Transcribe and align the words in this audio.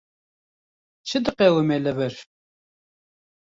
Çi 1.07 1.17
diqewime 1.25 1.77
li 1.83 1.91
wir? 1.97 2.15